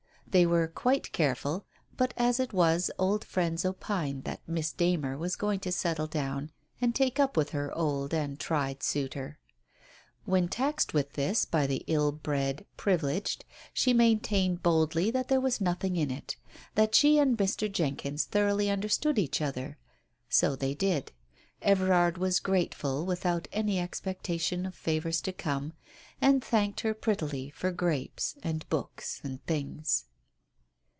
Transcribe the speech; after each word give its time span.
They 0.33 0.45
were 0.45 0.69
quite 0.69 1.11
careful— 1.11 1.65
but 1.97 2.13
as 2.15 2.39
it 2.39 2.53
was 2.53 2.87
A 2.97 3.01
old 3.01 3.25
friends 3.25 3.65
opined 3.65 4.23
that 4.23 4.39
Miss 4.47 4.71
Darner 4.71 5.17
was 5.17 5.35
going 5.35 5.59
to 5.59 5.73
settle 5.73 6.07
down 6.07 6.51
and 6.79 6.95
take 6.95 7.19
up 7.19 7.35
with 7.35 7.49
her 7.49 7.69
old 7.77 8.13
and 8.13 8.39
tried 8.39 8.81
suitor. 8.81 9.39
When 10.23 10.47
taxed 10.47 10.93
with 10.93 11.11
this 11.15 11.43
by 11.43 11.67
the 11.67 11.83
ill 11.87 12.13
bred 12.13 12.65
privileged 12.77 13.43
she 13.73 13.91
maintained 13.91 14.63
boldly 14.63 15.11
that 15.11 15.27
there 15.27 15.41
was 15.41 15.59
nothing 15.59 15.97
in 15.97 16.09
it, 16.09 16.37
that 16.75 16.95
she 16.95 17.17
and 17.19 17.37
Mr. 17.37 17.69
Jenkyns 17.69 18.23
thoroughly 18.23 18.69
understood 18.69 19.19
each 19.19 19.41
other. 19.41 19.77
So 20.29 20.55
they 20.55 20.73
did. 20.73 21.11
Everard 21.61 22.17
was 22.17 22.39
grateful 22.39 23.05
without 23.05 23.49
any 23.51 23.79
expectation 23.81 24.65
of 24.65 24.75
favours 24.75 25.19
to 25.23 25.33
come, 25.33 25.73
and 26.21 26.41
thanked 26.41 26.79
her 26.81 26.93
prettily 26.93 27.49
for 27.49 27.71
grapes 27.73 28.37
and 28.41 28.65
books 28.69 29.19
and 29.25 29.45
things. 29.45 30.05